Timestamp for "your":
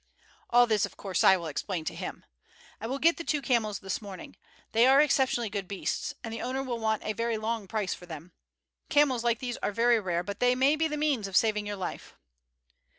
11.67-11.75